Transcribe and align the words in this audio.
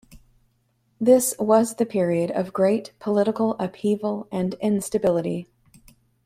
This 0.99 1.35
was 1.37 1.75
the 1.75 1.85
period 1.85 2.31
of 2.31 2.53
great 2.53 2.91
political 2.97 3.53
upheaval 3.59 4.27
and 4.31 4.55
instability. 4.55 5.47